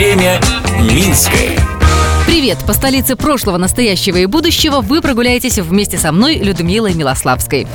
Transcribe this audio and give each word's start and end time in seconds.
Время 0.00 0.40
Минское. 0.80 1.58
Привет! 2.26 2.56
По 2.66 2.72
столице 2.72 3.16
прошлого, 3.16 3.58
настоящего 3.58 4.16
и 4.16 4.24
будущего 4.24 4.80
вы 4.80 5.02
прогуляетесь 5.02 5.58
вместе 5.58 5.98
со 5.98 6.10
мной, 6.10 6.36
Людмилой 6.36 6.94
Милославской. 6.94 7.66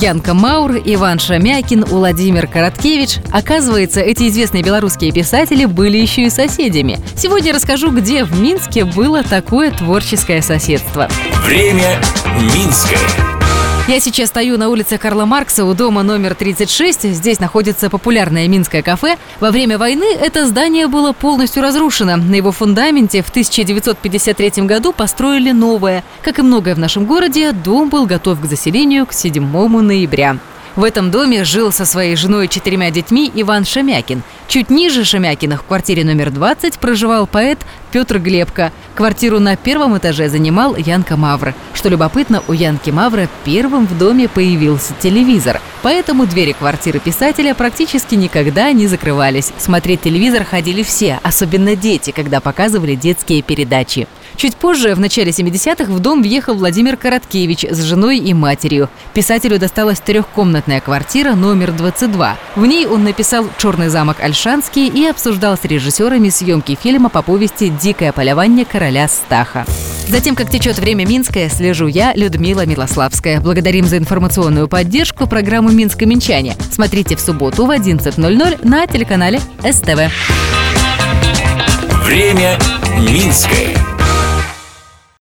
Янка 0.00 0.32
Маур, 0.32 0.76
Иван 0.82 1.18
Шамякин, 1.18 1.84
Владимир 1.84 2.46
Короткевич. 2.46 3.18
Оказывается, 3.30 4.00
эти 4.00 4.26
известные 4.28 4.62
белорусские 4.62 5.12
писатели 5.12 5.66
были 5.66 5.98
еще 5.98 6.22
и 6.22 6.30
соседями. 6.30 6.98
Сегодня 7.14 7.52
расскажу, 7.52 7.90
где 7.90 8.24
в 8.24 8.40
Минске 8.40 8.86
было 8.86 9.22
такое 9.22 9.70
творческое 9.70 10.40
соседство. 10.40 11.10
Время 11.44 12.00
Минское. 12.54 13.37
Я 13.88 14.00
сейчас 14.00 14.28
стою 14.28 14.58
на 14.58 14.68
улице 14.68 14.98
Карла 14.98 15.24
Маркса 15.24 15.64
у 15.64 15.72
дома 15.72 16.02
номер 16.02 16.34
36. 16.34 17.04
Здесь 17.04 17.40
находится 17.40 17.88
популярное 17.88 18.46
минское 18.46 18.82
кафе. 18.82 19.16
Во 19.40 19.50
время 19.50 19.78
войны 19.78 20.14
это 20.14 20.46
здание 20.46 20.88
было 20.88 21.14
полностью 21.14 21.62
разрушено. 21.62 22.16
На 22.16 22.34
его 22.34 22.52
фундаменте 22.52 23.22
в 23.22 23.30
1953 23.30 24.64
году 24.66 24.92
построили 24.92 25.52
новое. 25.52 26.04
Как 26.20 26.38
и 26.38 26.42
многое 26.42 26.74
в 26.74 26.78
нашем 26.78 27.06
городе, 27.06 27.52
дом 27.52 27.88
был 27.88 28.04
готов 28.04 28.42
к 28.42 28.44
заселению 28.44 29.06
к 29.06 29.14
7 29.14 29.42
ноября. 29.80 30.36
В 30.78 30.84
этом 30.84 31.10
доме 31.10 31.42
жил 31.42 31.72
со 31.72 31.84
своей 31.84 32.14
женой 32.14 32.46
и 32.46 32.48
четырьмя 32.48 32.92
детьми 32.92 33.28
Иван 33.34 33.64
Шамякин. 33.64 34.22
Чуть 34.46 34.70
ниже 34.70 35.02
Шамякина 35.02 35.56
в 35.56 35.64
квартире 35.64 36.04
номер 36.04 36.30
20 36.30 36.78
проживал 36.78 37.26
поэт 37.26 37.58
Петр 37.90 38.20
Глебко. 38.20 38.70
Квартиру 38.94 39.40
на 39.40 39.56
первом 39.56 39.98
этаже 39.98 40.28
занимал 40.28 40.76
Янка 40.76 41.16
Мавр. 41.16 41.52
Что 41.74 41.88
любопытно, 41.88 42.44
у 42.46 42.52
Янки 42.52 42.90
Мавра 42.90 43.28
первым 43.44 43.88
в 43.88 43.98
доме 43.98 44.28
появился 44.28 44.94
телевизор. 45.00 45.60
Поэтому 45.82 46.26
двери 46.26 46.52
квартиры 46.52 46.98
писателя 46.98 47.54
практически 47.54 48.14
никогда 48.14 48.72
не 48.72 48.86
закрывались. 48.86 49.52
Смотреть 49.58 50.02
телевизор 50.02 50.44
ходили 50.44 50.82
все, 50.82 51.20
особенно 51.22 51.76
дети, 51.76 52.10
когда 52.10 52.40
показывали 52.40 52.94
детские 52.94 53.42
передачи. 53.42 54.08
Чуть 54.36 54.56
позже, 54.56 54.94
в 54.94 55.00
начале 55.00 55.30
70-х, 55.30 55.90
в 55.90 55.98
дом 55.98 56.22
въехал 56.22 56.54
Владимир 56.54 56.96
Короткевич 56.96 57.64
с 57.64 57.82
женой 57.82 58.18
и 58.18 58.34
матерью. 58.34 58.88
Писателю 59.12 59.58
досталась 59.58 60.00
трехкомнатная 60.00 60.80
квартира 60.80 61.34
номер 61.34 61.72
22. 61.72 62.36
В 62.54 62.66
ней 62.66 62.86
он 62.86 63.02
написал 63.02 63.46
«Черный 63.58 63.88
замок 63.88 64.20
Альшанский» 64.20 64.86
и 64.86 65.06
обсуждал 65.06 65.56
с 65.56 65.64
режиссерами 65.64 66.28
съемки 66.28 66.78
фильма 66.80 67.08
по 67.08 67.22
повести 67.22 67.68
«Дикое 67.68 68.12
полевание 68.12 68.64
короля 68.64 69.08
Стаха». 69.08 69.66
Затем, 70.08 70.34
как 70.34 70.50
течет 70.50 70.78
время 70.78 71.06
Минское, 71.06 71.50
слежу 71.50 71.86
я, 71.86 72.14
Людмила 72.14 72.64
Милославская. 72.64 73.40
Благодарим 73.40 73.84
за 73.84 73.98
информационную 73.98 74.66
поддержку 74.66 75.26
программу 75.26 75.70
«Минск-Минчане». 75.70 76.56
Смотрите 76.72 77.14
в 77.14 77.20
субботу 77.20 77.66
в 77.66 77.70
11.00 77.70 78.66
на 78.66 78.86
телеканале 78.86 79.38
СТВ. 79.60 80.10
Время 82.06 82.58
Минское. 82.98 83.97